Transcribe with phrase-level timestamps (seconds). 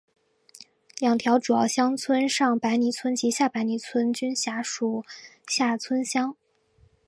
[0.97, 5.03] 两条主要乡村上白泥村及下白泥村均辖属
[5.45, 6.35] 厦村乡。